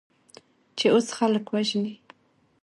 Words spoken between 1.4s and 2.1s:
وژنې؟